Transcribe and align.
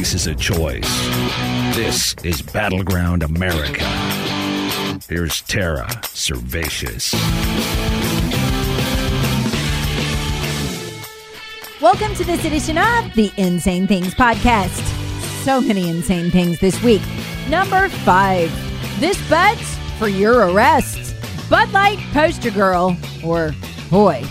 America 0.00 0.14
is 0.14 0.26
a 0.28 0.34
choice. 0.34 1.76
This 1.76 2.14
is 2.24 2.40
Battleground 2.40 3.22
America. 3.22 3.84
Here's 5.06 5.42
Tara 5.42 5.86
Servatius. 6.04 7.12
Welcome 11.82 12.14
to 12.14 12.24
this 12.24 12.46
edition 12.46 12.78
of 12.78 13.12
the 13.14 13.30
Insane 13.36 13.86
Things 13.86 14.14
Podcast. 14.14 14.80
So 15.44 15.60
many 15.60 15.90
insane 15.90 16.30
things 16.30 16.58
this 16.60 16.82
week. 16.82 17.02
Number 17.50 17.90
five, 17.90 18.50
this 19.00 19.20
bet's 19.28 19.76
for 19.98 20.08
your 20.08 20.48
arrest. 20.50 21.14
Bud 21.50 21.70
Light 21.72 21.98
poster 22.14 22.50
girl, 22.50 22.96
or 23.22 23.54
boy, 23.90 24.22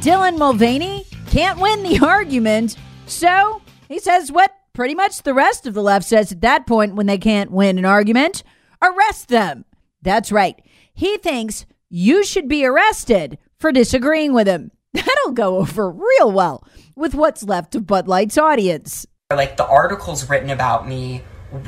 Dylan 0.00 0.36
Mulvaney 0.36 1.06
can't 1.30 1.58
win 1.58 1.82
the 1.82 1.98
argument, 2.06 2.76
so 3.06 3.62
he 3.88 3.98
says 3.98 4.30
what 4.30 4.54
pretty 4.74 4.94
much 4.94 5.22
the 5.22 5.32
rest 5.32 5.66
of 5.66 5.72
the 5.72 5.82
left 5.82 6.06
says 6.06 6.30
at 6.30 6.42
that 6.42 6.66
point 6.66 6.94
when 6.94 7.06
they 7.06 7.18
can't 7.18 7.50
win 7.50 7.78
an 7.78 7.84
argument 7.86 8.42
arrest 8.82 9.28
them. 9.28 9.64
That's 10.02 10.30
right. 10.30 10.60
He 10.92 11.16
thinks 11.18 11.66
you 11.88 12.24
should 12.24 12.48
be 12.48 12.66
arrested 12.66 13.38
for 13.58 13.72
disagreeing 13.72 14.34
with 14.34 14.46
him. 14.46 14.70
That'll 14.92 15.32
go 15.32 15.58
over 15.58 15.90
real 15.90 16.30
well 16.30 16.66
with 16.94 17.14
what's 17.14 17.42
left 17.42 17.74
of 17.74 17.86
Bud 17.86 18.06
Light's 18.06 18.38
audience. 18.38 19.06
Like 19.32 19.56
the 19.56 19.66
articles 19.66 20.28
written 20.28 20.50
about 20.50 20.86
me 20.86 21.22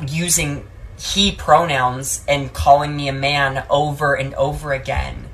using 0.07 0.67
he 0.97 1.31
pronouns 1.31 2.23
and 2.27 2.53
calling 2.53 2.95
me 2.95 3.07
a 3.07 3.13
man 3.13 3.65
over 3.69 4.15
and 4.15 4.33
over 4.35 4.73
again. 4.73 5.29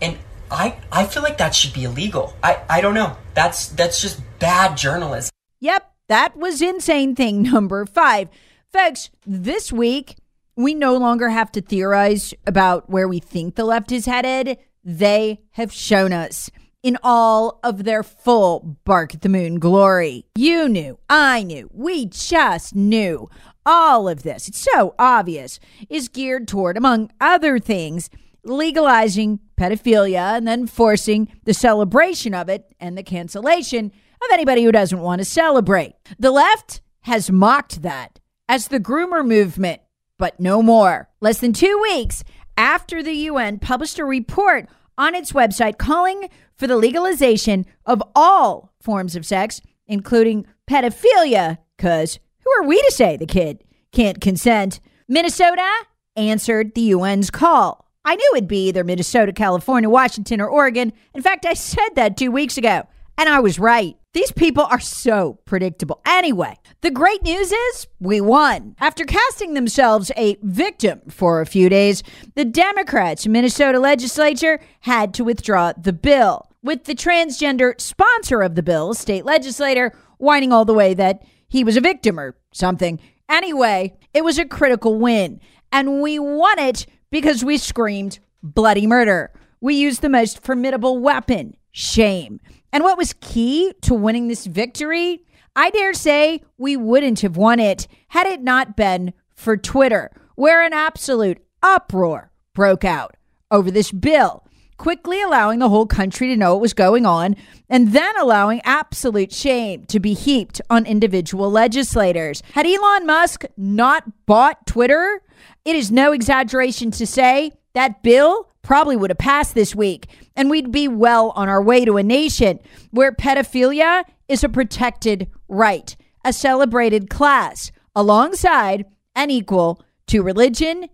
And 0.00 0.18
I 0.50 0.76
I 0.90 1.06
feel 1.06 1.22
like 1.22 1.38
that 1.38 1.54
should 1.54 1.72
be 1.72 1.84
illegal. 1.84 2.34
I, 2.42 2.62
I 2.68 2.80
don't 2.80 2.94
know. 2.94 3.16
That's 3.34 3.68
that's 3.68 4.00
just 4.00 4.20
bad 4.38 4.76
journalism. 4.76 5.30
Yep, 5.60 5.90
that 6.08 6.36
was 6.36 6.62
insane 6.62 7.14
thing 7.14 7.42
number 7.50 7.84
five. 7.86 8.28
Folks, 8.72 9.10
this 9.26 9.72
week, 9.72 10.16
we 10.56 10.74
no 10.74 10.96
longer 10.96 11.28
have 11.28 11.52
to 11.52 11.60
theorize 11.60 12.32
about 12.46 12.88
where 12.88 13.08
we 13.08 13.18
think 13.18 13.54
the 13.54 13.64
left 13.64 13.92
is 13.92 14.06
headed. 14.06 14.58
They 14.84 15.40
have 15.52 15.72
shown 15.72 16.12
us 16.12 16.50
in 16.82 16.96
all 17.02 17.58
of 17.64 17.84
their 17.84 18.02
full 18.02 18.78
bark 18.84 19.14
at 19.14 19.22
the 19.22 19.28
moon 19.28 19.58
glory. 19.58 20.24
You 20.36 20.68
knew, 20.68 20.98
I 21.10 21.42
knew, 21.42 21.68
we 21.72 22.06
just 22.06 22.74
knew. 22.74 23.28
All 23.68 24.08
of 24.08 24.22
this, 24.22 24.46
it's 24.46 24.68
so 24.72 24.94
obvious, 24.96 25.58
is 25.88 26.08
geared 26.08 26.46
toward, 26.46 26.76
among 26.76 27.10
other 27.20 27.58
things, 27.58 28.08
legalizing 28.44 29.40
pedophilia 29.58 30.36
and 30.36 30.46
then 30.46 30.68
forcing 30.68 31.28
the 31.44 31.54
celebration 31.54 32.32
of 32.32 32.48
it 32.48 32.72
and 32.78 32.96
the 32.96 33.02
cancellation 33.02 33.90
of 34.26 34.32
anybody 34.32 34.64
who 34.64 34.72
doesn't 34.72 35.00
want 35.00 35.20
to 35.20 35.24
celebrate. 35.24 35.94
The 36.18 36.30
left 36.30 36.80
has 37.02 37.30
mocked 37.30 37.82
that 37.82 38.20
as 38.48 38.68
the 38.68 38.80
groomer 38.80 39.26
movement, 39.26 39.80
but 40.18 40.38
no 40.40 40.62
more. 40.62 41.08
Less 41.20 41.38
than 41.38 41.52
two 41.52 41.78
weeks 41.82 42.24
after 42.56 43.02
the 43.02 43.14
UN 43.14 43.58
published 43.58 43.98
a 43.98 44.04
report 44.04 44.68
on 44.98 45.14
its 45.14 45.32
website 45.32 45.78
calling 45.78 46.28
for 46.56 46.66
the 46.66 46.76
legalization 46.76 47.66
of 47.84 48.02
all 48.14 48.72
forms 48.80 49.14
of 49.14 49.26
sex, 49.26 49.60
including 49.86 50.46
pedophilia, 50.68 51.58
because 51.76 52.18
who 52.44 52.50
are 52.62 52.66
we 52.66 52.80
to 52.80 52.92
say 52.92 53.16
the 53.16 53.26
kid 53.26 53.62
can't 53.92 54.20
consent? 54.20 54.80
Minnesota 55.08 55.68
answered 56.16 56.74
the 56.74 56.92
UN's 56.92 57.30
call. 57.30 57.86
I 58.04 58.14
knew 58.14 58.32
it'd 58.36 58.48
be 58.48 58.68
either 58.68 58.84
Minnesota, 58.84 59.32
California, 59.32 59.90
Washington, 59.90 60.40
or 60.40 60.48
Oregon. 60.48 60.92
In 61.12 61.22
fact, 61.22 61.44
I 61.44 61.54
said 61.54 61.90
that 61.96 62.16
two 62.16 62.30
weeks 62.30 62.56
ago, 62.56 62.86
and 63.18 63.28
I 63.28 63.40
was 63.40 63.58
right. 63.58 63.96
These 64.16 64.32
people 64.32 64.64
are 64.64 64.80
so 64.80 65.40
predictable. 65.44 66.00
Anyway, 66.06 66.56
the 66.80 66.90
great 66.90 67.22
news 67.22 67.52
is 67.52 67.86
we 68.00 68.18
won. 68.22 68.74
After 68.80 69.04
casting 69.04 69.52
themselves 69.52 70.10
a 70.16 70.38
victim 70.40 71.02
for 71.10 71.42
a 71.42 71.46
few 71.46 71.68
days, 71.68 72.02
the 72.34 72.46
Democrats' 72.46 73.26
Minnesota 73.26 73.78
legislature 73.78 74.58
had 74.80 75.12
to 75.12 75.24
withdraw 75.24 75.74
the 75.76 75.92
bill, 75.92 76.50
with 76.62 76.84
the 76.84 76.94
transgender 76.94 77.78
sponsor 77.78 78.40
of 78.40 78.54
the 78.54 78.62
bill, 78.62 78.94
state 78.94 79.26
legislator, 79.26 79.92
whining 80.16 80.50
all 80.50 80.64
the 80.64 80.72
way 80.72 80.94
that 80.94 81.22
he 81.46 81.62
was 81.62 81.76
a 81.76 81.82
victim 81.82 82.18
or 82.18 82.38
something. 82.54 82.98
Anyway, 83.28 83.98
it 84.14 84.24
was 84.24 84.38
a 84.38 84.46
critical 84.46 84.98
win, 84.98 85.42
and 85.70 86.00
we 86.00 86.18
won 86.18 86.58
it 86.58 86.86
because 87.10 87.44
we 87.44 87.58
screamed 87.58 88.18
bloody 88.42 88.86
murder. 88.86 89.30
We 89.60 89.74
used 89.74 90.00
the 90.00 90.08
most 90.08 90.42
formidable 90.42 91.00
weapon, 91.00 91.54
shame. 91.76 92.40
And 92.72 92.82
what 92.82 92.96
was 92.96 93.12
key 93.20 93.74
to 93.82 93.92
winning 93.92 94.28
this 94.28 94.46
victory? 94.46 95.22
I 95.54 95.68
dare 95.68 95.92
say 95.92 96.42
we 96.56 96.74
wouldn't 96.74 97.20
have 97.20 97.36
won 97.36 97.60
it 97.60 97.86
had 98.08 98.26
it 98.26 98.42
not 98.42 98.76
been 98.76 99.12
for 99.34 99.58
Twitter, 99.58 100.10
where 100.36 100.62
an 100.62 100.72
absolute 100.72 101.38
uproar 101.62 102.30
broke 102.54 102.84
out 102.84 103.16
over 103.50 103.70
this 103.70 103.92
bill, 103.92 104.46
quickly 104.78 105.20
allowing 105.20 105.58
the 105.58 105.68
whole 105.68 105.86
country 105.86 106.28
to 106.28 106.36
know 106.36 106.54
what 106.54 106.62
was 106.62 106.72
going 106.72 107.04
on, 107.04 107.36
and 107.68 107.92
then 107.92 108.16
allowing 108.18 108.62
absolute 108.64 109.30
shame 109.30 109.84
to 109.86 110.00
be 110.00 110.14
heaped 110.14 110.62
on 110.70 110.86
individual 110.86 111.50
legislators. 111.50 112.42
Had 112.52 112.66
Elon 112.66 113.04
Musk 113.04 113.44
not 113.58 114.24
bought 114.24 114.66
Twitter, 114.66 115.20
it 115.66 115.76
is 115.76 115.92
no 115.92 116.12
exaggeration 116.12 116.90
to 116.92 117.06
say 117.06 117.52
that 117.74 118.02
bill 118.02 118.48
probably 118.62 118.96
would 118.96 119.10
have 119.10 119.18
passed 119.18 119.54
this 119.54 119.74
week, 119.74 120.08
and 120.36 120.50
we'd 120.50 120.70
be 120.70 120.86
well 120.86 121.30
on 121.30 121.48
our 121.48 121.62
way 121.62 121.84
to 121.84 121.96
a 121.96 122.02
nation 122.02 122.60
where 122.90 123.12
pedophilia 123.12 124.04
is 124.28 124.44
a 124.44 124.48
protected 124.48 125.28
right, 125.48 125.96
a 126.24 126.32
celebrated 126.32 127.08
class, 127.08 127.72
alongside 127.94 128.84
and 129.14 129.30
equal 129.30 129.82
to 130.06 130.22
religion, 130.22 130.88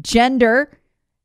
gender, 0.00 0.76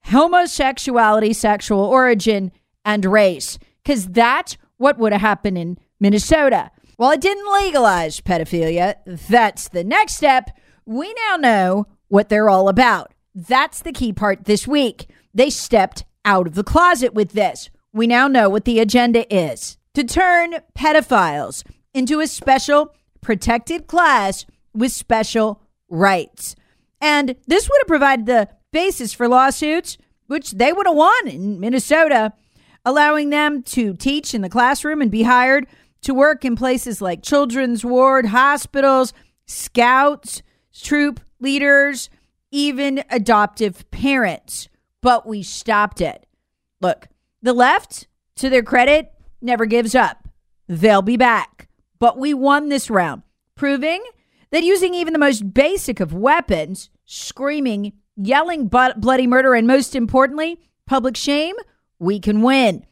homosexuality, 0.06 1.34
sexual 1.34 1.84
origin, 1.84 2.52
and 2.86 3.06
race. 3.06 3.58
Because 3.84 4.08
that's 4.08 4.58
what 4.78 4.98
would 4.98 5.12
have 5.12 5.22
happened 5.22 5.58
in 5.58 5.78
Minnesota. 6.00 6.72
While 6.98 7.12
it 7.12 7.22
didn't 7.22 7.52
legalize 7.52 8.22
pedophilia, 8.22 8.96
that's 9.06 9.70
the 9.70 9.84
next 9.84 10.16
step. 10.16 10.52
We 10.86 11.14
now 11.30 11.38
know 11.38 11.88
what 12.08 12.30
they're 12.30 12.50
all 12.50 12.70
about. 12.70 13.14
That's 13.34 13.82
the 13.82 13.92
key 13.92 14.14
part 14.14 14.46
this 14.46 14.68
week. 14.68 15.10
They 15.34 15.50
stepped 15.50 16.06
out 16.24 16.48
of 16.48 16.56
the 16.56 16.64
closet 16.64 17.14
with 17.14 17.32
this. 17.32 17.70
We 17.94 18.08
now 18.08 18.28
know 18.28 18.50
what 18.50 18.66
the 18.66 18.80
agenda 18.80 19.32
is 19.34 19.78
to 19.94 20.04
turn 20.04 20.56
pedophiles 20.76 21.64
into 21.94 22.20
a 22.20 22.28
special 22.28 22.96
protected 23.22 23.86
class 23.86 24.48
with 24.74 24.92
special 24.92 25.62
rights. 25.90 26.56
And 27.00 27.36
this 27.46 27.70
would 27.70 27.82
have 27.82 27.88
provided 27.88 28.26
the 28.26 28.50
basis 28.72 29.14
for 29.14 29.28
lawsuits, 29.28 30.00
which 30.26 30.52
they 30.52 30.74
would 30.74 30.88
have 30.88 30.96
won 30.96 31.28
in 31.28 31.60
Minnesota, 31.60 32.34
allowing 32.84 33.30
them 33.30 33.62
to 33.62 33.94
teach 33.94 34.34
in 34.34 34.42
the 34.42 34.50
classroom 34.50 35.00
and 35.00 35.12
be 35.12 35.24
hired 35.24 35.68
to 36.02 36.16
work 36.16 36.44
in 36.44 36.56
places 36.56 37.00
like 37.00 37.22
children's 37.22 37.86
ward, 37.86 38.26
hospitals, 38.26 39.14
scouts, 39.46 40.42
troop 40.74 41.20
leaders, 41.40 42.10
even 42.50 43.04
adoptive 43.12 43.90
parents. 43.92 44.68
But 45.02 45.28
we 45.28 45.44
stopped 45.44 46.02
it. 46.02 46.26
Look, 46.82 47.08
the 47.44 47.54
left, 47.54 48.08
to 48.38 48.50
their 48.50 48.64
credit, 48.64 49.12
never 49.42 49.66
gives 49.66 49.94
up. 49.94 50.28
they'll 50.68 51.02
be 51.02 51.18
back. 51.18 51.68
But 52.00 52.18
we 52.18 52.34
won 52.34 52.70
this 52.70 52.90
round, 52.90 53.22
proving 53.56 54.04
that 54.52 54.64
using 54.64 54.94
even 54.94 55.14
the 55.14 55.20
most 55.20 55.54
basic 55.54 56.00
of 56.00 56.14
weapons, 56.14 56.90
screaming, 57.06 57.94
yelling 58.16 58.68
bloody 58.68 59.28
murder, 59.28 59.54
and 59.54 59.68
most 59.68 59.96
importantly, 59.96 60.60
public 60.86 61.18
shame, 61.18 61.56
we 62.00 62.20
can 62.20 62.42
win. 62.42 62.86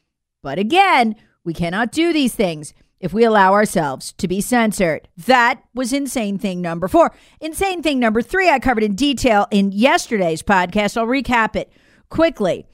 But 0.43 0.59
again, 0.59 1.15
we 1.43 1.53
cannot 1.53 1.91
do 1.91 2.13
these 2.13 2.35
things 2.35 2.73
if 2.99 3.13
we 3.13 3.23
allow 3.23 3.53
ourselves 3.53 4.13
to 4.13 4.27
be 4.27 4.41
censored. 4.41 5.07
That 5.25 5.61
was 5.73 5.91
insane 5.93 6.37
thing 6.37 6.61
number 6.61 6.87
four. 6.87 7.11
Insane 7.39 7.81
thing 7.81 7.99
number 7.99 8.21
three, 8.21 8.49
I 8.49 8.59
covered 8.59 8.83
in 8.83 8.95
detail 8.95 9.47
in 9.49 9.71
yesterday's 9.71 10.43
podcast. 10.43 10.97
I'll 10.97 11.07
recap 11.07 11.55
it 11.55 11.71
quickly. 12.09 12.65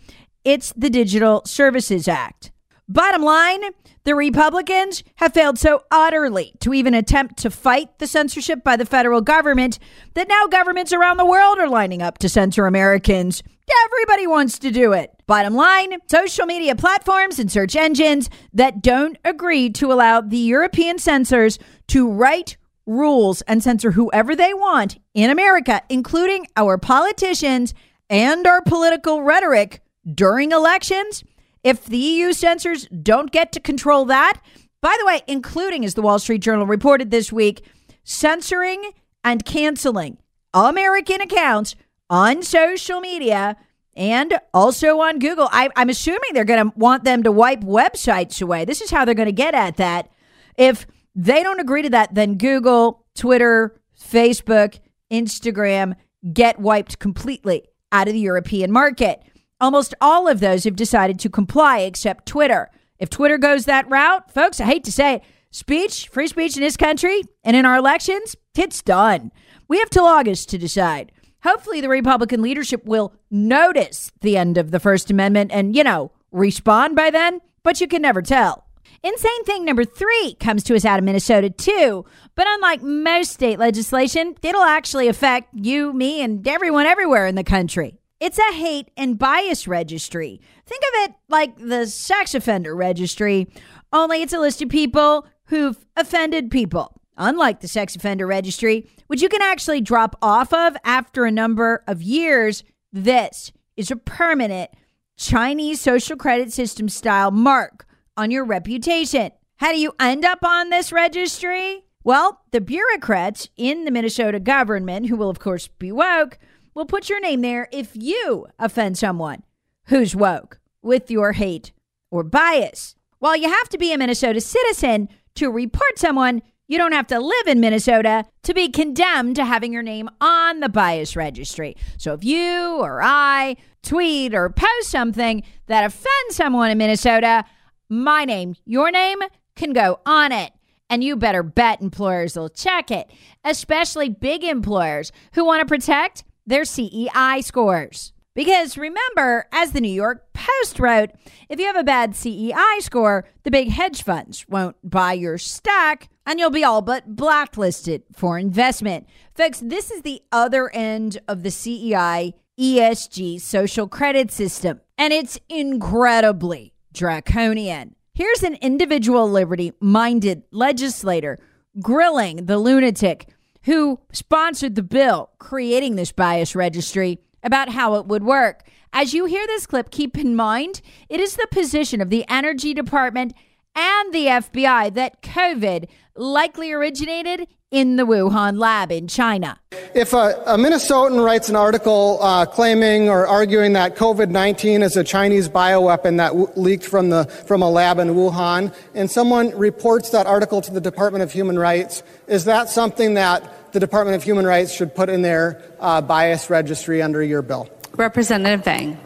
It's 0.44 0.74
the 0.78 0.90
Digital 0.90 1.42
Services 1.46 2.08
Act. 2.08 2.52
Bottom 2.90 3.22
line, 3.22 3.62
the 4.06 4.16
Republicans 4.16 5.04
have 5.16 5.34
failed 5.34 5.60
so 5.60 5.84
utterly 5.92 6.54
to 6.62 6.74
even 6.74 6.94
attempt 6.94 7.38
to 7.40 7.50
fight 7.50 8.00
the 8.00 8.08
censorship 8.08 8.64
by 8.64 8.78
the 8.78 8.86
federal 8.86 9.20
government 9.20 9.78
that 10.14 10.30
now 10.30 10.48
governments 10.48 10.94
around 10.94 11.18
the 11.18 11.26
world 11.26 11.60
are 11.60 11.68
lining 11.68 12.02
up 12.02 12.18
to 12.20 12.30
censor 12.30 12.66
Americans. 12.66 13.44
Everybody 13.86 14.26
wants 14.26 14.58
to 14.60 14.72
do 14.72 14.94
it. 14.94 15.12
Bottom 15.28 15.54
line 15.54 16.00
social 16.10 16.46
media 16.46 16.76
platforms 16.76 17.40
and 17.40 17.52
search 17.52 17.76
engines 17.76 18.30
that 18.54 18.82
don't 18.82 19.18
agree 19.26 19.70
to 19.72 19.92
allow 19.92 20.22
the 20.22 20.38
European 20.38 20.98
censors 20.98 21.60
to 21.88 22.10
write 22.10 22.56
rules 22.86 23.42
and 23.42 23.62
censor 23.62 23.92
whoever 23.92 24.34
they 24.34 24.54
want 24.54 24.98
in 25.14 25.30
America, 25.30 25.82
including 25.90 26.48
our 26.56 26.78
politicians 26.78 27.74
and 28.10 28.48
our 28.48 28.62
political 28.62 29.24
rhetoric 29.24 29.82
during 30.14 30.52
elections 30.52 31.24
if 31.64 31.86
the 31.86 31.98
EU 31.98 32.34
censors 32.34 32.88
don't 32.88 33.32
get 33.32 33.52
to 33.52 33.60
control 33.60 34.06
that, 34.06 34.42
by 34.82 34.96
the 35.00 35.06
way, 35.06 35.22
including, 35.28 35.84
as 35.84 35.96
the 35.96 36.02
Wall 36.02 36.20
Street 36.20 36.42
Journal 36.42 36.66
reported 36.66 37.12
this 37.12 37.32
week, 37.32 37.66
censoring 38.04 38.92
and 39.24 39.44
canceling 39.44 40.18
American 40.54 41.20
accounts 41.20 41.76
on 42.10 42.42
social 42.42 43.02
media 43.02 43.58
and 43.96 44.40
also 44.54 45.00
on 45.02 45.20
Google. 45.20 45.50
I, 45.52 45.70
am 45.76 45.90
assuming 45.90 46.30
they're 46.34 46.46
going 46.46 46.70
to 46.70 46.78
want 46.78 47.04
them 47.04 47.24
to 47.24 47.32
wipe 47.32 47.62
websites 47.62 48.42
away. 48.42 48.64
This 48.64 48.80
is 48.80 48.92
how 48.92 49.04
they're 49.04 49.16
going 49.16 49.26
to 49.26 49.32
get 49.34 49.56
at 49.56 49.78
that. 49.78 50.10
If 50.58 50.86
they 51.16 51.44
don't 51.44 51.60
agree 51.60 51.82
to 51.82 51.90
that, 51.90 52.14
then 52.14 52.38
Google, 52.38 53.04
Twitter, 53.16 53.82
Facebook, 54.00 54.80
Instagram 55.12 55.96
get 56.32 56.60
wiped 56.60 57.00
completely 57.00 57.64
out 57.92 58.08
of 58.08 58.14
the 58.14 58.20
European 58.20 58.72
market. 58.72 59.22
Almost 59.60 59.96
all 60.00 60.28
of 60.28 60.40
those 60.40 60.66
have 60.66 60.76
decided 60.76 61.18
to 61.20 61.30
comply 61.30 61.80
except 61.80 62.28
Twitter. 62.28 62.70
If 63.00 63.10
Twitter 63.10 63.40
goes 63.40 63.66
that 63.66 63.90
route, 63.90 64.32
folks, 64.32 64.62
I 64.62 64.66
hate 64.66 64.84
to 64.84 64.92
say 64.92 65.16
it, 65.16 65.24
speech, 65.50 66.10
free 66.10 66.28
speech 66.28 66.56
in 66.56 66.62
this 66.62 66.78
country 66.78 67.24
and 67.44 67.56
in 67.56 67.66
our 67.66 67.76
elections, 67.76 68.36
it's 68.56 68.84
done. 68.84 69.32
We 69.68 69.80
have 69.80 69.90
till 69.90 70.06
August 70.06 70.50
to 70.50 70.60
decide. 70.60 71.12
Hopefully, 71.44 71.82
the 71.82 71.90
Republican 71.90 72.42
leadership 72.42 72.86
will 72.86 73.14
notice 73.32 74.12
the 74.22 74.38
end 74.38 74.58
of 74.58 74.72
the 74.72 74.80
First 74.80 75.10
Amendment 75.10 75.52
and, 75.52 75.76
you 75.76 75.84
know, 75.84 76.12
respond 76.32 76.96
by 76.96 77.10
then, 77.10 77.42
but 77.64 77.82
you 77.82 77.88
can 77.88 78.02
never 78.02 78.22
tell. 78.22 78.66
Insane 79.04 79.44
thing 79.44 79.66
number 79.66 79.86
three 79.86 80.36
comes 80.40 80.64
to 80.66 80.76
us 80.76 80.86
out 80.86 81.00
of 81.00 81.06
Minnesota, 81.06 81.50
too. 81.50 82.06
But 82.36 82.48
unlike 82.48 82.82
most 82.82 83.32
state 83.32 83.60
legislation, 83.60 84.36
it'll 84.42 84.62
actually 84.62 85.08
affect 85.08 85.50
you, 85.54 85.94
me, 85.94 86.22
and 86.22 86.48
everyone 86.48 86.86
everywhere 86.86 87.28
in 87.28 87.36
the 87.36 87.44
country. 87.44 88.00
It's 88.20 88.40
a 88.40 88.54
hate 88.54 88.90
and 88.98 89.20
bias 89.20 89.68
registry. 89.68 90.42
Think 90.66 90.84
of 90.84 91.10
it 91.10 91.16
like 91.30 91.58
the 91.58 91.86
sex 91.86 92.34
offender 92.34 92.76
registry, 92.76 93.48
only 93.94 94.22
it's 94.22 94.34
a 94.34 94.40
list 94.40 94.62
of 94.62 94.70
people 94.70 95.28
who've 95.46 95.86
offended 95.96 96.50
people. 96.50 97.00
Unlike 97.16 97.62
the 97.62 97.68
sex 97.68 97.96
offender 97.96 98.28
registry, 98.28 98.90
which 99.08 99.22
you 99.22 99.30
can 99.30 99.42
actually 99.42 99.82
drop 99.82 100.16
off 100.22 100.54
of 100.54 100.78
after 100.84 101.26
a 101.26 101.32
number 101.32 101.84
of 101.88 102.02
years, 102.02 102.64
this 102.92 103.52
is 103.76 103.90
a 103.90 103.96
permanent 103.96 104.72
Chinese 105.18 105.82
social 105.82 106.16
credit 106.16 106.54
system 106.54 106.90
style 106.90 107.32
mark 107.32 107.88
on 108.16 108.30
your 108.30 108.46
reputation. 108.46 109.32
How 109.58 109.72
do 109.72 109.80
you 109.80 109.94
end 110.00 110.26
up 110.26 110.44
on 110.44 110.70
this 110.70 110.92
registry? 110.92 111.86
Well, 112.04 112.42
the 112.52 112.62
bureaucrats 112.62 113.50
in 113.58 113.86
the 113.86 113.92
Minnesota 113.92 114.40
government, 114.40 115.08
who 115.08 115.18
will, 115.18 115.30
of 115.30 115.40
course, 115.40 115.68
be 115.68 115.92
woke, 115.92 116.38
will 116.78 116.86
put 116.86 117.10
your 117.10 117.20
name 117.20 117.42
there 117.42 117.68
if 117.74 117.90
you 117.96 118.46
offend 118.60 118.96
someone 119.00 119.42
who's 119.88 120.16
woke 120.16 120.60
with 120.84 121.10
your 121.10 121.32
hate 121.32 121.72
or 122.12 122.24
bias. 122.24 122.96
While 123.18 123.36
you 123.36 123.50
have 123.50 123.68
to 123.70 123.80
be 123.80 123.92
a 123.92 123.98
Minnesota 123.98 124.40
citizen 124.40 125.10
to 125.34 125.50
report 125.50 125.98
someone, 125.98 126.44
you 126.68 126.78
don't 126.78 126.92
have 126.92 127.08
to 127.08 127.20
live 127.20 127.48
in 127.48 127.60
Minnesota 127.60 128.26
to 128.44 128.54
be 128.54 128.70
condemned 128.70 129.38
to 129.38 129.46
having 129.46 129.74
your 129.74 129.82
name 129.82 130.08
on 130.22 130.60
the 130.60 130.70
bias 130.70 131.16
registry. 131.16 131.76
So 131.98 132.14
if 132.14 132.24
you 132.24 132.78
or 132.80 133.02
I 133.02 133.56
tweet 133.82 134.36
or 134.36 134.48
post 134.52 134.92
something 134.92 135.42
that 135.66 135.84
offends 135.84 136.36
someone 136.36 136.70
in 136.70 136.78
Minnesota, 136.78 137.44
my 137.90 138.24
name, 138.24 138.54
your 138.66 138.92
name 138.92 139.18
can 139.56 139.74
go 139.74 140.00
on 140.06 140.32
it. 140.32 140.52
And 140.92 141.04
you 141.04 141.16
better 141.16 141.42
bet 141.42 141.82
employers 141.82 142.38
will 142.38 142.50
check 142.50 142.92
it, 142.92 143.12
especially 143.44 144.10
big 144.10 144.44
employers 144.44 145.12
who 145.34 145.44
want 145.44 145.60
to 145.62 145.66
protect 145.66 146.24
their 146.48 146.66
CEI 146.66 147.42
scores. 147.42 148.14
Because 148.34 148.78
remember, 148.78 149.48
as 149.52 149.72
the 149.72 149.82
New 149.82 149.92
York 149.92 150.32
Post 150.34 150.80
wrote, 150.80 151.10
if 151.50 151.60
you 151.60 151.66
have 151.66 151.76
a 151.76 151.84
bad 151.84 152.16
CEI 152.16 152.80
score, 152.82 153.28
the 153.44 153.52
big 153.52 153.70
hedge 153.70 154.04
funds 154.04 154.46
won't 154.48 154.76
buy 154.84 155.14
your 155.14 155.38
stock 155.38 156.08
and 156.26 156.40
you'll 156.40 156.50
be 156.50 156.64
all 156.64 156.82
but 156.82 157.16
blacklisted 157.16 158.04
for 158.14 158.38
investment. 158.38 159.08
Folks, 159.34 159.60
this 159.60 159.90
is 159.90 160.04
the 160.04 160.22
other 160.32 160.70
end 160.74 161.20
of 161.28 161.42
the 161.44 161.52
CEI 161.52 162.36
ESG 162.60 163.40
social 163.40 163.88
credit 163.88 164.32
system, 164.32 164.82
and 164.98 165.14
it's 165.14 165.40
incredibly 165.50 166.74
draconian. 166.94 167.96
Here's 168.14 168.44
an 168.44 168.56
individual 168.62 169.30
liberty 169.30 169.74
minded 169.80 170.44
legislator 170.52 171.40
grilling 171.80 172.46
the 172.46 172.58
lunatic 172.58 173.30
who 173.68 174.00
sponsored 174.14 174.76
the 174.76 174.82
bill 174.82 175.30
creating 175.40 175.98
this 175.98 176.14
bias 176.14 176.56
registry 176.56 177.20
about 177.44 177.70
how 177.70 177.96
it 177.96 178.06
would 178.06 178.24
work. 178.24 178.64
As 178.94 179.14
you 179.14 179.26
hear 179.26 179.46
this 179.46 179.68
clip, 179.68 179.92
keep 179.92 180.18
in 180.18 180.38
mind 180.38 180.82
it 181.10 181.20
is 181.20 181.36
the 181.36 181.48
position 181.52 182.00
of 182.00 182.10
the 182.10 182.26
Energy 182.30 182.74
Department 182.74 183.34
and 183.76 184.14
the 184.14 184.26
FBI 184.26 184.94
that 184.94 185.22
COVID 185.22 185.90
likely 186.18 186.72
originated 186.72 187.48
in 187.70 187.98
the 187.98 188.04
Wuhan 188.04 188.58
lab 188.58 188.92
in 188.92 189.08
China. 189.08 189.60
If 189.94 190.14
a, 190.14 190.42
a 190.46 190.58
Minnesotan 190.58 191.24
writes 191.24 191.50
an 191.50 191.56
article 191.56 192.20
uh, 192.22 192.46
claiming 192.46 193.10
or 193.10 193.28
arguing 193.28 193.74
that 193.74 193.96
COVID 193.96 194.30
19 194.30 194.84
is 194.84 194.96
a 194.96 195.04
Chinese 195.04 195.50
bioweapon 195.50 196.18
that 196.18 196.30
w- 196.30 196.48
leaked 196.56 196.86
from, 196.86 197.10
the, 197.10 197.26
from 197.26 197.62
a 197.62 197.70
lab 197.70 198.00
in 198.00 198.10
Wuhan, 198.10 198.74
and 198.94 199.12
someone 199.12 199.50
reports 199.58 200.12
that 200.12 200.26
article 200.26 200.62
to 200.62 200.72
the 200.72 200.82
Department 200.82 201.24
of 201.24 201.32
Human 201.32 201.60
Rights, 201.60 202.04
is 202.28 202.46
that 202.46 202.70
something 202.70 203.16
that 203.16 203.72
the 203.74 203.80
Department 203.80 204.16
of 204.16 204.24
Human 204.24 204.46
Rights 204.46 204.72
should 204.72 204.96
put 204.96 205.10
in 205.10 205.22
their 205.22 205.62
uh, 205.80 206.02
bias 206.02 206.50
registry 206.50 207.02
under 207.02 207.22
your 207.22 207.42
bill. 207.42 207.70
Representative 207.96 208.64
Vang. 208.64 208.98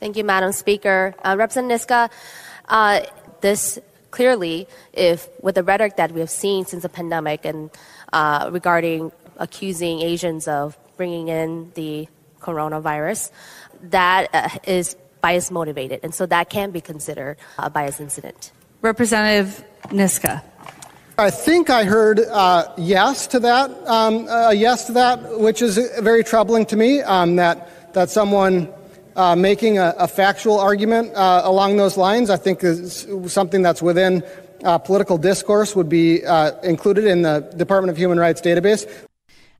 Thank 0.00 0.16
you, 0.16 0.24
Madam 0.24 0.52
Speaker. 0.52 1.14
Uh, 1.22 1.36
Representative 1.38 1.86
Niska, 1.86 2.10
uh, 2.68 3.00
this 3.40 3.78
clearly, 4.12 4.68
if 4.92 5.28
with 5.42 5.56
the 5.56 5.64
rhetoric 5.64 5.96
that 5.96 6.12
we 6.12 6.20
have 6.20 6.30
seen 6.30 6.64
since 6.64 6.82
the 6.84 6.88
pandemic 6.88 7.44
and 7.44 7.70
uh, 8.12 8.48
regarding 8.52 9.10
accusing 9.38 10.02
Asians 10.02 10.46
of 10.46 10.78
bringing 10.96 11.26
in 11.26 11.72
the 11.74 12.06
coronavirus, 12.40 13.32
that 13.90 14.28
uh, 14.32 14.48
is 14.62 14.94
bias 15.20 15.50
motivated, 15.50 15.98
and 16.04 16.14
so 16.14 16.26
that 16.26 16.50
can 16.50 16.70
be 16.70 16.80
considered 16.80 17.36
a 17.58 17.68
bias 17.68 17.98
incident. 17.98 18.52
Representative 18.82 19.64
Niska. 19.88 20.42
I 21.18 21.30
think 21.30 21.70
I 21.70 21.84
heard 21.84 22.20
uh, 22.20 22.72
yes 22.76 23.26
to 23.28 23.40
that, 23.40 23.70
um, 23.86 24.26
uh, 24.28 24.50
yes 24.50 24.86
to 24.86 24.92
that, 24.92 25.38
which 25.38 25.62
is 25.62 25.78
very 26.00 26.24
troubling 26.24 26.66
to 26.66 26.76
me. 26.76 27.00
Um, 27.02 27.36
that 27.36 27.92
that 27.94 28.10
someone 28.10 28.72
uh, 29.16 29.36
making 29.36 29.78
a, 29.78 29.94
a, 29.98 30.08
factual 30.08 30.58
argument 30.58 31.12
uh, 31.14 31.42
along 31.44 31.76
those 31.76 31.96
lines, 31.96 32.30
I 32.30 32.36
think 32.36 32.64
is 32.64 33.06
something 33.26 33.62
that's 33.62 33.82
within 33.82 34.22
uh, 34.64 34.78
political 34.78 35.18
discourse 35.18 35.74
would 35.76 35.88
be 35.88 36.24
uh, 36.24 36.58
included 36.62 37.04
in 37.04 37.22
the 37.22 37.40
Department 37.56 37.90
of 37.90 37.96
Human 37.96 38.18
Rights 38.18 38.40
database. 38.40 38.84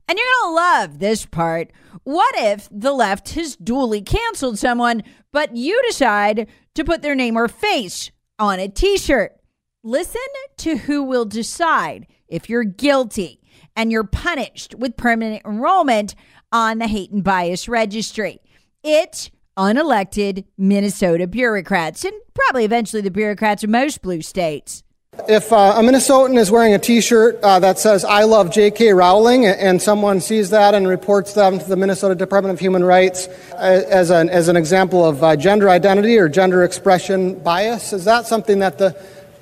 And 0.07 0.17
you're 0.17 0.27
gonna 0.41 0.55
love 0.55 0.99
this 0.99 1.25
part. 1.25 1.71
What 2.03 2.33
if 2.37 2.67
the 2.71 2.91
left 2.91 3.29
has 3.33 3.55
duly 3.55 4.01
canceled 4.01 4.59
someone, 4.59 5.03
but 5.31 5.55
you 5.55 5.81
decide 5.87 6.47
to 6.75 6.83
put 6.83 7.01
their 7.01 7.15
name 7.15 7.37
or 7.37 7.47
face 7.47 8.11
on 8.37 8.59
a 8.59 8.67
T-shirt? 8.67 9.35
Listen 9.83 10.21
to 10.57 10.77
who 10.77 11.03
will 11.03 11.25
decide 11.25 12.07
if 12.27 12.49
you're 12.49 12.63
guilty 12.63 13.39
and 13.75 13.91
you're 13.91 14.03
punished 14.03 14.75
with 14.75 14.97
permanent 14.97 15.45
enrollment 15.45 16.15
on 16.51 16.79
the 16.79 16.87
hate 16.87 17.11
and 17.11 17.23
bias 17.23 17.67
registry. 17.67 18.39
It's 18.83 19.31
unelected 19.57 20.45
Minnesota 20.57 21.27
bureaucrats 21.27 22.03
and 22.03 22.13
probably 22.33 22.65
eventually 22.65 23.01
the 23.01 23.11
bureaucrats 23.11 23.63
of 23.63 23.69
most 23.69 24.01
blue 24.01 24.21
states. 24.21 24.83
If 25.29 25.53
uh, 25.53 25.75
a 25.77 25.81
Minnesotan 25.81 26.37
is 26.39 26.49
wearing 26.49 26.73
a 26.73 26.79
T-shirt 26.79 27.39
uh, 27.43 27.59
that 27.59 27.77
says 27.77 28.03
"I 28.03 28.23
love 28.23 28.51
J.K. 28.51 28.93
Rowling" 28.93 29.45
and 29.45 29.79
someone 29.79 30.19
sees 30.19 30.49
that 30.49 30.73
and 30.73 30.87
reports 30.87 31.33
them 31.33 31.59
to 31.59 31.65
the 31.65 31.75
Minnesota 31.75 32.15
Department 32.15 32.51
of 32.51 32.59
Human 32.59 32.83
Rights 32.83 33.27
uh, 33.53 33.83
as 33.89 34.09
an 34.09 34.29
as 34.29 34.47
an 34.47 34.57
example 34.57 35.05
of 35.05 35.23
uh, 35.23 35.35
gender 35.35 35.69
identity 35.69 36.17
or 36.17 36.27
gender 36.27 36.63
expression 36.63 37.37
bias, 37.39 37.93
is 37.93 38.05
that 38.05 38.25
something 38.25 38.57
that 38.59 38.79
the 38.79 38.99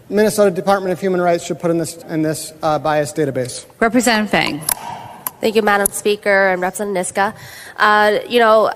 Minnesota 0.09 0.51
Department 0.51 0.91
of 0.91 0.99
Human 0.99 1.21
Rights 1.21 1.45
should 1.45 1.59
put 1.59 1.71
in 1.71 1.77
this 1.77 1.95
in 2.03 2.21
this 2.21 2.51
uh, 2.61 2.77
bias 2.77 3.13
database? 3.13 3.65
Representative 3.79 4.29
Vang. 4.29 4.59
Thank 5.39 5.55
you, 5.55 5.61
Madam 5.61 5.89
Speaker 5.89 6.49
and 6.49 6.61
Representative 6.61 7.15
Niska. 7.15 7.33
Uh, 7.77 8.19
you 8.27 8.39
know, 8.39 8.71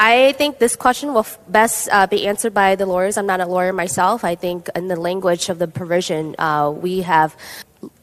I 0.00 0.30
think 0.38 0.60
this 0.60 0.76
question 0.76 1.12
will 1.12 1.26
best 1.48 1.88
uh, 1.90 2.06
be 2.06 2.28
answered 2.28 2.54
by 2.54 2.76
the 2.76 2.86
lawyers. 2.86 3.18
I'm 3.18 3.26
not 3.26 3.40
a 3.40 3.46
lawyer 3.46 3.72
myself. 3.72 4.22
I 4.22 4.36
think 4.36 4.70
in 4.76 4.86
the 4.86 4.94
language 4.94 5.48
of 5.48 5.58
the 5.58 5.66
provision, 5.66 6.36
uh, 6.38 6.70
we 6.70 7.00
have 7.00 7.36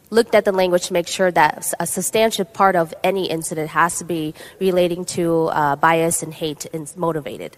looked 0.10 0.36
at 0.36 0.44
the 0.44 0.52
language 0.52 0.88
to 0.88 0.94
make 0.94 1.08
sure 1.08 1.32
that 1.32 1.74
a 1.80 1.88
substantial 1.88 2.44
part 2.44 2.76
of 2.76 2.94
any 3.02 3.30
incident 3.30 3.70
has 3.70 3.98
to 4.00 4.04
be 4.04 4.34
relating 4.60 5.06
to 5.06 5.46
uh, 5.46 5.78
bias 5.78 6.22
and 6.22 6.34
hate 6.34 6.66
and 6.74 6.92
motivated. 6.98 7.56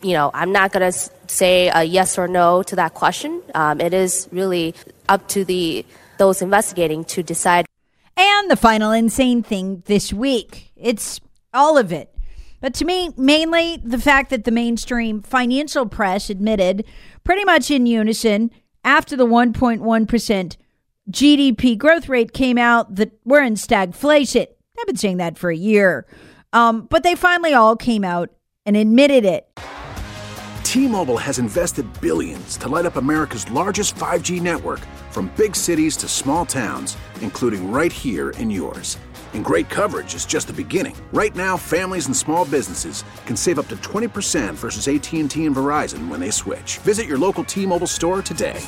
You 0.00 0.14
know, 0.14 0.30
I'm 0.32 0.52
not 0.52 0.72
going 0.72 0.90
to 0.90 0.98
say 1.26 1.68
a 1.68 1.84
yes 1.84 2.16
or 2.16 2.28
no 2.28 2.62
to 2.62 2.76
that 2.76 2.94
question. 2.94 3.42
Um, 3.54 3.82
it 3.82 3.92
is 3.92 4.26
really 4.32 4.74
up 5.06 5.28
to 5.28 5.44
the 5.44 5.84
those 6.16 6.40
investigating 6.40 7.04
to 7.04 7.22
decide. 7.22 7.66
And 8.16 8.50
the 8.50 8.56
final 8.56 8.92
insane 8.92 9.42
thing 9.42 9.82
this 9.84 10.14
week. 10.14 10.72
It's 10.76 11.20
all 11.52 11.76
of 11.76 11.92
it. 11.92 12.15
But 12.60 12.74
to 12.74 12.84
me, 12.84 13.10
mainly 13.16 13.78
the 13.84 13.98
fact 13.98 14.30
that 14.30 14.44
the 14.44 14.50
mainstream 14.50 15.22
financial 15.22 15.86
press 15.86 16.30
admitted 16.30 16.84
pretty 17.24 17.44
much 17.44 17.70
in 17.70 17.86
unison 17.86 18.50
after 18.84 19.16
the 19.16 19.26
1.1% 19.26 20.56
GDP 21.10 21.78
growth 21.78 22.08
rate 22.08 22.32
came 22.32 22.58
out 22.58 22.94
that 22.96 23.12
we're 23.24 23.42
in 23.42 23.54
stagflation. 23.54 24.46
I've 24.78 24.86
been 24.86 24.96
saying 24.96 25.18
that 25.18 25.38
for 25.38 25.50
a 25.50 25.56
year. 25.56 26.06
Um, 26.52 26.86
but 26.90 27.02
they 27.02 27.14
finally 27.14 27.54
all 27.54 27.76
came 27.76 28.04
out 28.04 28.30
and 28.64 28.76
admitted 28.76 29.24
it. 29.24 29.48
T-Mobile 30.62 31.16
has 31.16 31.38
invested 31.38 31.86
billions 32.00 32.56
to 32.58 32.68
light 32.68 32.86
up 32.86 32.96
America's 32.96 33.50
largest 33.50 33.94
5G 33.94 34.40
network 34.42 34.80
from 35.10 35.32
big 35.36 35.56
cities 35.56 35.96
to 35.98 36.08
small 36.08 36.44
towns, 36.44 36.96
including 37.20 37.70
right 37.70 37.92
here 37.92 38.30
in 38.30 38.50
yours. 38.50 38.98
And 39.36 39.44
great 39.44 39.68
coverage 39.68 40.14
is 40.14 40.24
just 40.24 40.46
the 40.46 40.54
beginning. 40.54 40.96
Right 41.12 41.36
now, 41.36 41.58
families 41.58 42.06
and 42.06 42.16
small 42.16 42.46
businesses 42.46 43.04
can 43.26 43.36
save 43.36 43.58
up 43.58 43.68
to 43.68 43.76
20% 43.76 44.54
versus 44.54 44.88
AT&T 44.88 45.44
and 45.44 45.54
Verizon 45.54 46.08
when 46.08 46.20
they 46.20 46.30
switch. 46.30 46.78
Visit 46.78 47.06
your 47.06 47.18
local 47.18 47.44
T-Mobile 47.44 47.86
store 47.86 48.22
today. 48.22 48.60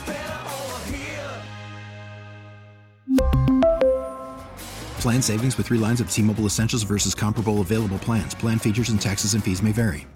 Plan 5.01 5.23
savings 5.23 5.57
with 5.57 5.69
three 5.69 5.79
lines 5.79 6.03
of 6.03 6.11
T 6.11 6.21
Mobile 6.21 6.45
Essentials 6.45 6.83
versus 6.83 7.15
comparable 7.15 7.61
available 7.63 7.99
plans. 8.01 8.35
Plan 8.35 8.59
features 8.59 8.91
and 8.91 9.01
taxes 9.01 9.33
and 9.33 9.43
fees 9.43 9.63
may 9.63 9.73
vary. 9.73 10.07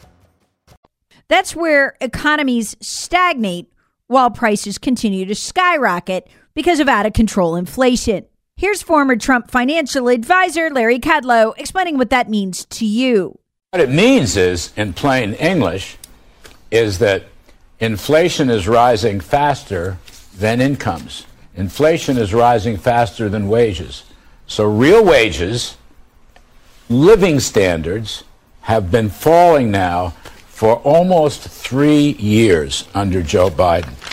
That's 1.29 1.57
where 1.57 1.97
economies 2.03 2.77
stagnate 2.83 3.73
while 4.09 4.31
prices 4.31 4.77
continue 4.77 5.25
to 5.25 5.35
skyrocket 5.35 6.29
because 6.53 6.79
of 6.79 6.89
out 6.89 7.07
of 7.07 7.15
control 7.15 7.57
inflation. 7.57 8.27
Here's 8.63 8.81
former 8.81 9.17
Trump 9.17 9.51
financial 9.51 10.07
advisor 10.07 10.71
Larry 10.71 11.01
Kudlow 11.01 11.53
explaining 11.59 11.99
what 11.99 12.11
that 12.11 12.31
means 12.31 12.65
to 12.67 12.87
you. 12.87 13.41
What 13.71 13.83
it 13.83 13.91
means 13.91 14.37
is, 14.37 14.73
in 14.77 14.93
plain 14.93 15.33
English, 15.33 15.97
is 16.71 17.01
that 17.01 17.25
inflation 17.81 18.49
is 18.51 18.69
rising 18.69 19.19
faster 19.19 19.99
than 20.39 20.61
incomes. 20.61 21.27
Inflation 21.57 22.17
is 22.17 22.33
rising 22.33 22.77
faster 22.77 23.29
than 23.29 23.49
wages. 23.49 24.05
So 24.47 24.65
real 24.65 25.05
wages, 25.05 25.77
living 26.89 27.41
standards 27.41 28.23
have 28.61 28.93
been 28.93 29.11
falling 29.11 29.73
now 29.73 30.11
for 30.47 30.77
almost 30.85 31.41
three 31.49 32.11
years 32.11 32.87
under 32.95 33.25
Joe 33.25 33.51
Biden. 33.51 34.12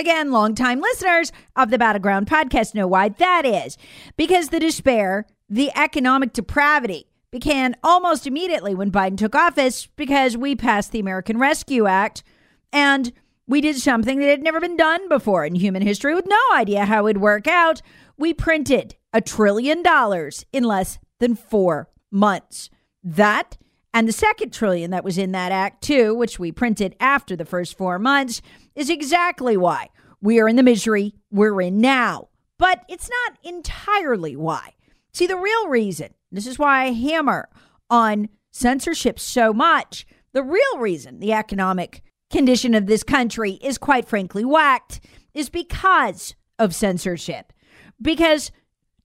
Again, 0.00 0.32
longtime 0.32 0.80
listeners 0.80 1.30
of 1.54 1.68
the 1.68 1.76
Battleground 1.76 2.26
podcast 2.26 2.74
know 2.74 2.86
why 2.86 3.10
that 3.10 3.44
is. 3.44 3.76
Because 4.16 4.48
the 4.48 4.58
despair, 4.58 5.26
the 5.46 5.70
economic 5.76 6.32
depravity 6.32 7.10
began 7.30 7.76
almost 7.84 8.26
immediately 8.26 8.74
when 8.74 8.90
Biden 8.90 9.18
took 9.18 9.34
office 9.34 9.88
because 9.96 10.38
we 10.38 10.56
passed 10.56 10.92
the 10.92 11.00
American 11.00 11.36
Rescue 11.38 11.86
Act 11.86 12.22
and 12.72 13.12
we 13.46 13.60
did 13.60 13.76
something 13.76 14.20
that 14.20 14.30
had 14.30 14.42
never 14.42 14.58
been 14.58 14.78
done 14.78 15.06
before 15.06 15.44
in 15.44 15.54
human 15.54 15.82
history 15.82 16.14
with 16.14 16.24
no 16.26 16.40
idea 16.54 16.86
how 16.86 17.00
it 17.00 17.02
would 17.02 17.18
work 17.18 17.46
out. 17.46 17.82
We 18.16 18.32
printed 18.32 18.96
a 19.12 19.20
trillion 19.20 19.82
dollars 19.82 20.46
in 20.50 20.64
less 20.64 20.98
than 21.18 21.34
four 21.36 21.90
months. 22.10 22.70
That 23.04 23.58
and 23.92 24.06
the 24.06 24.12
second 24.12 24.52
trillion 24.52 24.90
that 24.92 25.04
was 25.04 25.18
in 25.18 25.32
that 25.32 25.52
act, 25.52 25.82
too, 25.82 26.14
which 26.14 26.38
we 26.38 26.52
printed 26.52 26.94
after 27.00 27.34
the 27.34 27.44
first 27.44 27.76
four 27.76 27.98
months, 27.98 28.40
is 28.74 28.88
exactly 28.88 29.56
why 29.56 29.88
we 30.20 30.38
are 30.38 30.48
in 30.48 30.56
the 30.56 30.62
misery 30.62 31.14
we're 31.30 31.60
in 31.60 31.78
now. 31.78 32.28
But 32.58 32.84
it's 32.88 33.08
not 33.08 33.38
entirely 33.42 34.36
why. 34.36 34.74
See, 35.12 35.26
the 35.26 35.36
real 35.36 35.68
reason, 35.68 36.14
this 36.30 36.46
is 36.46 36.58
why 36.58 36.84
I 36.84 36.92
hammer 36.92 37.48
on 37.88 38.28
censorship 38.50 39.18
so 39.18 39.52
much, 39.52 40.06
the 40.32 40.42
real 40.42 40.78
reason 40.78 41.18
the 41.18 41.32
economic 41.32 42.02
condition 42.30 42.74
of 42.74 42.86
this 42.86 43.02
country 43.02 43.52
is 43.62 43.78
quite 43.78 44.06
frankly 44.06 44.44
whacked 44.44 45.00
is 45.34 45.48
because 45.48 46.36
of 46.58 46.74
censorship. 46.74 47.52
Because 48.00 48.52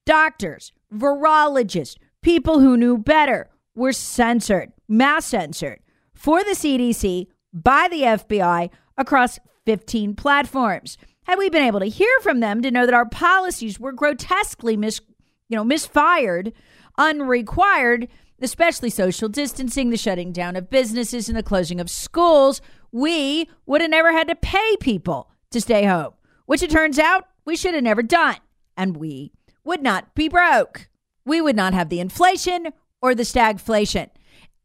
doctors, 0.05 0.71
virologists, 0.93 1.97
people 2.21 2.59
who 2.59 2.77
knew 2.77 2.97
better 2.97 3.49
were 3.75 3.93
censored, 3.93 4.71
mass 4.87 5.25
censored 5.25 5.79
for 6.13 6.43
the 6.43 6.51
CDC 6.51 7.27
by 7.53 7.87
the 7.89 8.01
FBI 8.01 8.69
across 8.97 9.39
15 9.65 10.15
platforms. 10.15 10.97
Had 11.23 11.37
we 11.37 11.49
been 11.49 11.63
able 11.63 11.79
to 11.79 11.87
hear 11.87 12.19
from 12.21 12.39
them 12.39 12.61
to 12.61 12.71
know 12.71 12.85
that 12.85 12.93
our 12.93 13.07
policies 13.07 13.79
were 13.79 13.91
grotesquely 13.91 14.77
mis, 14.77 15.01
you 15.49 15.57
know, 15.57 15.63
misfired, 15.63 16.53
unrequired, 16.97 18.07
especially 18.41 18.89
social 18.89 19.29
distancing, 19.29 19.89
the 19.89 19.97
shutting 19.97 20.31
down 20.31 20.55
of 20.55 20.69
businesses, 20.69 21.27
and 21.27 21.37
the 21.37 21.43
closing 21.43 21.79
of 21.79 21.89
schools, 21.89 22.61
we 22.91 23.49
would 23.65 23.81
have 23.81 23.89
never 23.89 24.11
had 24.11 24.27
to 24.27 24.35
pay 24.35 24.77
people 24.79 25.29
to 25.51 25.59
stay 25.59 25.85
home, 25.85 26.13
which 26.45 26.61
it 26.61 26.69
turns 26.69 26.99
out 26.99 27.27
we 27.43 27.55
should 27.55 27.73
have 27.73 27.83
never 27.83 28.03
done. 28.03 28.37
And 28.77 28.97
we 28.97 29.31
would 29.63 29.81
not 29.81 30.13
be 30.15 30.27
broke. 30.27 30.89
We 31.25 31.41
would 31.41 31.55
not 31.55 31.73
have 31.73 31.89
the 31.89 31.99
inflation 31.99 32.67
or 33.01 33.15
the 33.15 33.23
stagflation. 33.23 34.09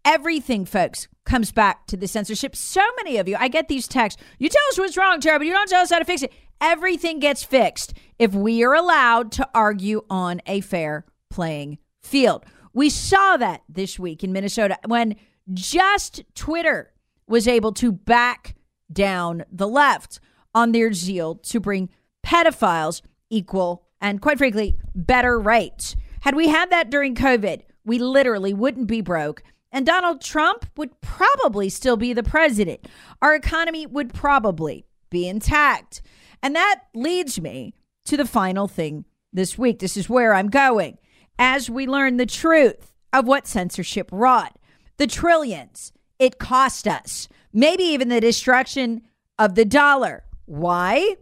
Everything, 0.04 0.64
folks, 0.64 1.08
comes 1.25 1.52
back 1.52 1.87
to 1.87 1.96
the 1.96 2.08
censorship. 2.08 2.56
So 2.56 2.82
many 2.96 3.18
of 3.18 3.28
you, 3.28 3.37
I 3.38 3.49
get 3.49 3.68
these 3.68 3.87
texts. 3.87 4.22
You 4.38 4.49
tell 4.49 4.62
us 4.70 4.78
what's 4.78 4.96
wrong, 4.96 5.20
Tara, 5.20 5.38
but 5.38 5.46
you 5.46 5.52
don't 5.52 5.68
tell 5.68 5.82
us 5.82 5.90
how 5.90 5.99
to 5.99 6.04
fix 6.04 6.22
it. 6.22 6.32
Everything 6.60 7.18
gets 7.18 7.42
fixed 7.42 7.94
if 8.18 8.34
we 8.34 8.62
are 8.64 8.75
allowed 8.75 9.32
to 9.32 9.49
argue 9.54 10.02
on 10.10 10.40
a 10.46 10.60
fair 10.60 11.04
playing 11.30 11.78
field. 12.02 12.44
We 12.72 12.90
saw 12.90 13.37
that 13.37 13.62
this 13.68 13.99
week 13.99 14.25
in 14.25 14.32
Minnesota 14.32 14.78
when 14.87 15.16
just 15.52 16.22
Twitter 16.34 16.92
was 17.26 17.49
able 17.49 17.72
to 17.72 17.92
back 17.92 18.54
down 18.92 19.44
the 19.50 19.68
left 19.68 20.20
on 20.54 20.72
their 20.72 20.92
zeal 20.92 21.37
to 21.37 21.60
bring 21.60 21.88
pedophiles 22.25 23.02
equal 23.30 23.84
and, 24.00 24.20
quite 24.20 24.38
frankly, 24.38 24.76
better 24.94 25.38
rights. 25.38 25.94
Had 26.20 26.34
we 26.34 26.49
had 26.49 26.70
that 26.70 26.90
during 26.90 27.14
COVID, 27.14 27.62
we 27.84 27.99
literally 27.99 28.54
wouldn't 28.54 28.87
be 28.87 29.00
broke. 29.00 29.42
And 29.72 29.87
Donald 29.87 30.20
Trump 30.20 30.66
would 30.76 31.00
probably 31.00 31.68
still 31.68 31.96
be 31.96 32.12
the 32.12 32.22
president. 32.22 32.87
Our 33.22 33.34
economy 33.34 33.87
would 33.87 34.12
probably 34.12 34.87
be 35.10 35.28
intact. 35.28 36.02
And 36.42 36.56
that 36.56 36.82
leads 36.94 37.40
me 37.40 37.75
to 38.06 38.16
the 38.16 38.25
final 38.25 38.66
thing 38.66 39.04
this 39.32 39.56
week. 39.56 39.78
This 39.78 39.96
is 39.96 40.08
where 40.08 40.34
I'm 40.34 40.49
going. 40.49 40.99
As 41.38 41.70
we 41.70 41.87
learn 41.87 42.16
the 42.16 42.26
truth 42.26 42.92
of 43.12 43.26
what 43.26 43.46
censorship 43.46 44.08
wrought, 44.12 44.56
the 44.96 45.06
trillions 45.06 45.92
it 46.18 46.38
cost 46.38 46.87
us, 46.87 47.28
maybe 47.52 47.82
even 47.82 48.08
the 48.08 48.20
destruction 48.20 49.02
of 49.38 49.54
the 49.54 49.64
dollar. 49.64 50.25
Why? 50.44 51.16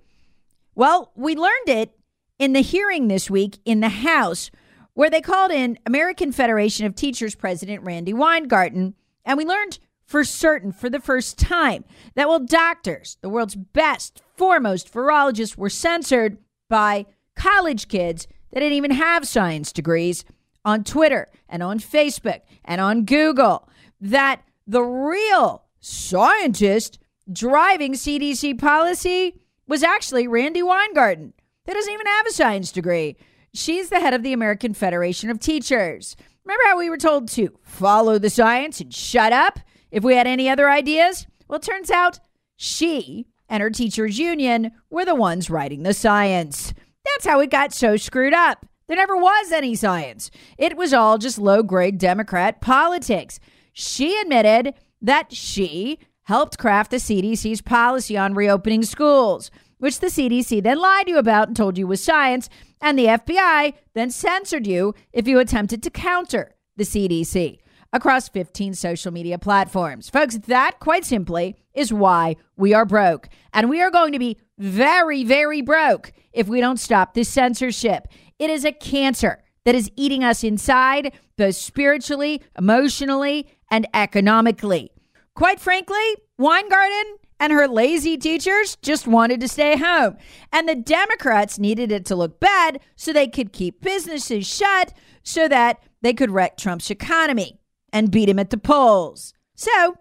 Well, 0.74 1.12
we 1.14 1.36
learned 1.36 1.68
it 1.68 1.92
in 2.38 2.52
the 2.52 2.60
hearing 2.60 3.08
this 3.08 3.30
week 3.30 3.58
in 3.64 3.80
the 3.80 3.88
House 3.88 4.50
where 4.98 5.10
they 5.10 5.20
called 5.20 5.52
in 5.52 5.78
American 5.86 6.32
Federation 6.32 6.84
of 6.84 6.92
Teachers 6.92 7.36
President 7.36 7.84
Randi 7.84 8.12
Weingarten. 8.12 8.96
And 9.24 9.38
we 9.38 9.44
learned 9.44 9.78
for 10.04 10.24
certain 10.24 10.72
for 10.72 10.90
the 10.90 10.98
first 10.98 11.38
time 11.38 11.84
that 12.16 12.26
while 12.26 12.40
doctors, 12.40 13.16
the 13.20 13.28
world's 13.28 13.54
best, 13.54 14.20
foremost 14.34 14.92
virologists, 14.92 15.56
were 15.56 15.70
censored 15.70 16.38
by 16.68 17.06
college 17.36 17.86
kids 17.86 18.26
that 18.50 18.58
didn't 18.58 18.76
even 18.76 18.90
have 18.90 19.28
science 19.28 19.70
degrees 19.70 20.24
on 20.64 20.82
Twitter 20.82 21.28
and 21.48 21.62
on 21.62 21.78
Facebook 21.78 22.40
and 22.64 22.80
on 22.80 23.04
Google, 23.04 23.68
that 24.00 24.42
the 24.66 24.82
real 24.82 25.62
scientist 25.78 26.98
driving 27.30 27.92
CDC 27.92 28.58
policy 28.58 29.40
was 29.68 29.84
actually 29.84 30.26
Randi 30.26 30.64
Weingarten 30.64 31.34
that 31.66 31.74
doesn't 31.74 31.92
even 31.92 32.06
have 32.06 32.26
a 32.26 32.32
science 32.32 32.72
degree. 32.72 33.14
She's 33.54 33.88
the 33.88 34.00
head 34.00 34.14
of 34.14 34.22
the 34.22 34.32
American 34.32 34.74
Federation 34.74 35.30
of 35.30 35.40
Teachers. 35.40 36.16
Remember 36.44 36.62
how 36.66 36.78
we 36.78 36.90
were 36.90 36.96
told 36.96 37.28
to 37.28 37.58
follow 37.62 38.18
the 38.18 38.30
science 38.30 38.80
and 38.80 38.94
shut 38.94 39.32
up 39.32 39.58
if 39.90 40.04
we 40.04 40.14
had 40.14 40.26
any 40.26 40.48
other 40.48 40.70
ideas? 40.70 41.26
Well, 41.48 41.58
it 41.58 41.62
turns 41.62 41.90
out 41.90 42.20
she 42.56 43.26
and 43.48 43.62
her 43.62 43.70
teachers' 43.70 44.18
union 44.18 44.72
were 44.90 45.04
the 45.04 45.14
ones 45.14 45.50
writing 45.50 45.82
the 45.82 45.94
science. 45.94 46.74
That's 47.04 47.26
how 47.26 47.40
it 47.40 47.50
got 47.50 47.72
so 47.72 47.96
screwed 47.96 48.34
up. 48.34 48.66
There 48.86 48.96
never 48.96 49.16
was 49.16 49.52
any 49.52 49.74
science. 49.74 50.30
It 50.56 50.76
was 50.76 50.94
all 50.94 51.18
just 51.18 51.38
low 51.38 51.62
grade 51.62 51.98
Democrat 51.98 52.60
politics. 52.60 53.38
She 53.72 54.18
admitted 54.20 54.74
that 55.02 55.32
she 55.32 55.98
helped 56.22 56.58
craft 56.58 56.90
the 56.90 56.96
CDC's 56.96 57.62
policy 57.62 58.16
on 58.16 58.34
reopening 58.34 58.82
schools, 58.82 59.50
which 59.78 60.00
the 60.00 60.08
CDC 60.08 60.62
then 60.62 60.78
lied 60.78 61.06
to 61.06 61.12
you 61.12 61.18
about 61.18 61.48
and 61.48 61.56
told 61.56 61.78
you 61.78 61.86
was 61.86 62.02
science, 62.02 62.48
and 62.80 62.98
the 62.98 63.06
FBI 63.06 63.74
then 63.94 64.10
censored 64.10 64.66
you 64.66 64.94
if 65.12 65.26
you 65.26 65.38
attempted 65.38 65.82
to 65.82 65.90
counter 65.90 66.54
the 66.76 66.84
CDC 66.84 67.58
across 67.92 68.28
15 68.28 68.74
social 68.74 69.12
media 69.12 69.38
platforms. 69.38 70.10
Folks, 70.10 70.36
that 70.46 70.78
quite 70.78 71.04
simply 71.04 71.56
is 71.74 71.92
why 71.92 72.36
we 72.56 72.74
are 72.74 72.84
broke. 72.84 73.28
And 73.52 73.70
we 73.70 73.80
are 73.80 73.90
going 73.90 74.12
to 74.12 74.18
be 74.18 74.36
very, 74.58 75.24
very 75.24 75.62
broke 75.62 76.12
if 76.32 76.48
we 76.48 76.60
don't 76.60 76.78
stop 76.78 77.14
this 77.14 77.28
censorship. 77.28 78.08
It 78.38 78.50
is 78.50 78.64
a 78.64 78.72
cancer 78.72 79.42
that 79.64 79.74
is 79.74 79.90
eating 79.96 80.22
us 80.24 80.44
inside, 80.44 81.12
both 81.36 81.56
spiritually, 81.56 82.42
emotionally, 82.58 83.48
and 83.70 83.86
economically. 83.94 84.90
Quite 85.34 85.60
frankly, 85.60 86.16
Weingarten 86.38 87.16
and 87.40 87.52
her 87.52 87.68
lazy 87.68 88.16
teachers 88.16 88.76
just 88.82 89.06
wanted 89.06 89.40
to 89.40 89.48
stay 89.48 89.76
home. 89.76 90.16
And 90.52 90.68
the 90.68 90.74
Democrats 90.74 91.58
needed 91.58 91.92
it 91.92 92.04
to 92.06 92.16
look 92.16 92.40
bad 92.40 92.80
so 92.96 93.12
they 93.12 93.28
could 93.28 93.52
keep 93.52 93.80
businesses 93.80 94.46
shut 94.46 94.92
so 95.22 95.48
that 95.48 95.82
they 96.02 96.12
could 96.12 96.30
wreck 96.30 96.56
Trump's 96.56 96.90
economy 96.90 97.58
and 97.92 98.10
beat 98.10 98.28
him 98.28 98.38
at 98.38 98.50
the 98.50 98.58
polls. 98.58 99.34
So, 99.54 99.96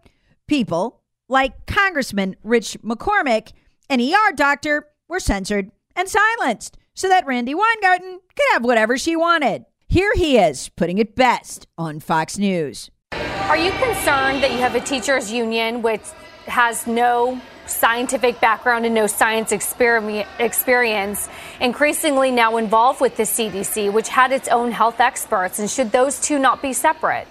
people 0.48 1.02
like 1.30 1.66
Congressman 1.66 2.36
Rich 2.44 2.78
McCormick, 2.84 3.52
an 3.90 4.02
ER 4.02 4.34
doctor, 4.36 4.88
were 5.08 5.20
censored 5.20 5.72
and 5.96 6.08
silenced 6.10 6.78
so 6.94 7.08
that 7.10 7.26
Randi 7.26 7.54
Weingarten 7.54 8.20
could 8.36 8.46
have 8.54 8.64
whatever 8.64 8.98
she 8.98 9.16
wanted. 9.16 9.66
Here 9.88 10.14
he 10.16 10.38
is, 10.38 10.70
putting 10.70 10.98
it 10.98 11.16
best 11.16 11.68
on 11.78 12.00
Fox 12.00 12.38
News. 12.38 12.90
Are 13.14 13.58
you 13.58 13.72
concerned 13.72 14.44
that 14.44 14.52
you 14.52 14.58
have 14.58 14.76
a 14.76 14.82
teachers 14.82 15.32
union 15.32 15.82
which 15.82 16.02
has 16.48 16.88
no 16.88 17.42
scientific 17.66 18.40
background 18.40 18.86
and 18.86 18.96
no 18.96 19.08
science 19.08 19.52
experience, 19.52 21.30
increasingly 21.60 22.32
now 22.32 22.58
involved 22.58 23.02
with 23.02 23.18
the 23.18 23.24
CDC, 23.24 23.92
which 23.92 24.10
had 24.10 24.32
its 24.32 24.48
own 24.48 24.72
health 24.72 25.00
experts? 25.00 25.60
And 25.60 25.70
should 25.70 25.92
those 25.92 26.20
two 26.20 26.40
not 26.40 26.62
be 26.62 26.74
separate? 26.74 27.28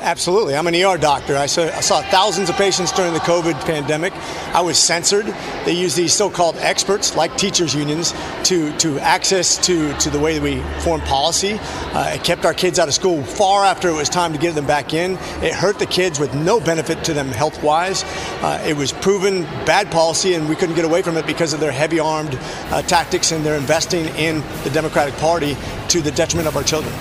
Absolutely. 0.00 0.54
I'm 0.54 0.66
an 0.66 0.74
ER 0.74 0.96
doctor. 0.96 1.36
I 1.36 1.46
saw, 1.46 1.62
I 1.62 1.80
saw, 1.80 2.02
thousands 2.02 2.48
of 2.48 2.56
patients 2.56 2.92
during 2.92 3.12
the 3.12 3.20
COVID 3.20 3.54
pandemic. 3.66 4.12
I 4.54 4.60
was 4.60 4.78
censored. 4.78 5.26
They 5.64 5.72
use 5.72 5.94
these 5.94 6.12
so-called 6.12 6.56
experts, 6.58 7.16
like 7.16 7.36
teachers 7.36 7.74
unions, 7.74 8.12
to, 8.44 8.76
to 8.78 8.98
access 9.00 9.58
to, 9.66 9.92
to 9.98 10.10
the 10.10 10.18
way 10.18 10.38
that 10.38 10.42
we 10.42 10.62
form 10.82 11.00
policy. 11.02 11.58
Uh, 11.60 12.12
it 12.14 12.22
kept 12.22 12.44
our 12.44 12.54
kids 12.54 12.78
out 12.78 12.88
of 12.88 12.94
school 12.94 13.22
far 13.24 13.64
after 13.64 13.88
it 13.88 13.94
was 13.94 14.08
time 14.08 14.32
to 14.32 14.38
get 14.38 14.54
them 14.54 14.66
back 14.66 14.94
in. 14.94 15.12
It 15.42 15.52
hurt 15.52 15.78
the 15.78 15.86
kids 15.86 16.20
with 16.20 16.34
no 16.34 16.60
benefit 16.60 17.02
to 17.04 17.12
them 17.12 17.28
health-wise. 17.28 18.04
Uh, 18.42 18.64
it 18.66 18.76
was 18.76 18.92
proven 18.92 19.42
bad 19.66 19.90
policy, 19.90 20.34
and 20.34 20.48
we 20.48 20.54
couldn't 20.54 20.76
get 20.76 20.84
away 20.84 21.02
from 21.02 21.16
it 21.16 21.26
because 21.26 21.52
of 21.52 21.60
their 21.60 21.72
heavy-armed 21.72 22.38
uh, 22.70 22.82
tactics 22.82 23.32
and 23.32 23.44
their 23.44 23.56
investing 23.56 24.06
in 24.16 24.42
the 24.62 24.70
Democratic 24.70 25.14
Party 25.16 25.56
to 25.88 26.00
the 26.00 26.12
detriment 26.12 26.46
of 26.46 26.56
our 26.56 26.62
children. 26.62 26.94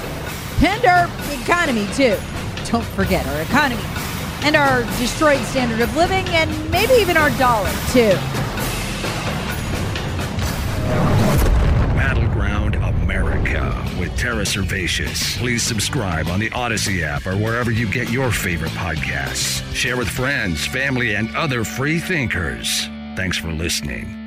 Our 0.87 1.09
economy, 1.31 1.87
too 1.93 2.17
don't 2.69 2.83
forget 2.83 3.25
our 3.27 3.41
economy 3.41 3.81
and 4.43 4.55
our 4.55 4.83
destroyed 4.99 5.43
standard 5.45 5.81
of 5.81 5.95
living 5.95 6.27
and 6.29 6.49
maybe 6.71 6.93
even 6.93 7.17
our 7.17 7.29
dollar, 7.37 7.69
too. 7.91 8.13
Battleground 11.95 12.75
America 12.75 13.73
with 13.99 14.15
Tara 14.17 14.43
Servatius. 14.43 15.37
Please 15.37 15.63
subscribe 15.63 16.27
on 16.27 16.39
the 16.39 16.49
Audacy 16.51 17.03
app 17.03 17.25
or 17.25 17.35
wherever 17.37 17.71
you 17.71 17.89
get 17.89 18.09
your 18.09 18.31
favorite 18.31 18.71
podcasts. 18.71 19.63
Share 19.73 19.97
with 19.97 20.09
friends, 20.09 20.65
family, 20.65 21.15
and 21.15 21.33
other 21.35 21.63
free 21.63 21.99
thinkers. 21.99 22.87
Thanks 23.15 23.37
for 23.37 23.51
listening. 23.51 24.26